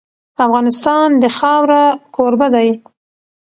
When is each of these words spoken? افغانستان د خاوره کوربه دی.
افغانستان 0.45 1.07
د 1.21 1.23
خاوره 1.37 1.83
کوربه 2.15 2.47
دی. 2.55 2.69